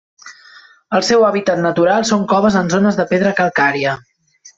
El 0.99 1.03
seu 1.09 1.25
hàbitat 1.27 1.61
natural 1.65 2.07
són 2.11 2.23
coves 2.31 2.57
en 2.63 2.71
zones 2.77 2.97
de 3.01 3.07
pedra 3.13 3.35
calcària. 3.41 3.95